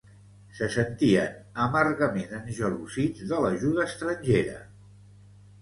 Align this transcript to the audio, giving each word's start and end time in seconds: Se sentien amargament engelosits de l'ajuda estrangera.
Se 0.59 0.67
sentien 0.75 1.35
amargament 1.67 2.33
engelosits 2.39 3.29
de 3.33 3.43
l'ajuda 3.45 3.87
estrangera. 3.93 4.61